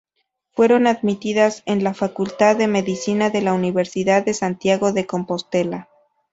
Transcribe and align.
Fueron 0.53 0.87
admitidas 0.87 1.61
en 1.67 1.83
la 1.83 1.93
Facultad 1.93 2.55
de 2.55 2.65
Medicina 2.65 3.29
de 3.29 3.43
la 3.43 3.53
Universidad 3.53 4.25
de 4.25 4.33
Santiago 4.33 4.91
de 4.93 5.05
Compostela. 5.05 5.89